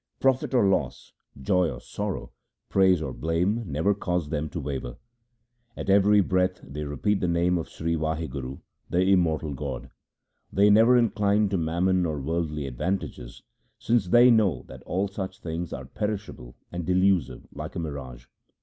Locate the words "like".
17.53-17.75